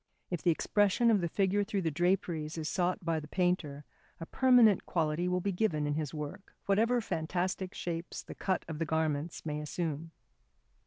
If 0.31 0.41
the 0.41 0.49
expression 0.49 1.11
of 1.11 1.21
the 1.21 1.29
figure 1.29 1.63
through 1.63 1.83
the 1.83 1.91
draperies 1.91 2.57
is 2.57 2.67
sought 2.67 3.05
by 3.05 3.19
the 3.19 3.27
painter, 3.27 3.85
a 4.19 4.25
permanent 4.25 4.87
quality 4.87 5.27
will 5.27 5.41
be 5.41 5.51
given 5.51 5.85
in 5.85 5.93
his 5.93 6.11
work, 6.11 6.55
whatever 6.65 7.01
fantastic 7.01 7.75
shapes 7.75 8.23
the 8.23 8.33
cut 8.33 8.65
of 8.67 8.79
the 8.79 8.85
garments 8.85 9.45
may 9.45 9.59
assume. 9.59 10.09